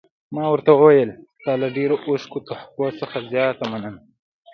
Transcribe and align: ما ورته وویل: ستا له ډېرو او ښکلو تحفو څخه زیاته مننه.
ما 0.35 0.45
ورته 0.51 0.71
وویل: 0.73 1.09
ستا 1.37 1.53
له 1.61 1.67
ډېرو 1.77 1.95
او 2.05 2.13
ښکلو 2.23 2.45
تحفو 2.49 2.85
څخه 3.01 3.17
زیاته 3.31 3.63
مننه. 3.71 3.99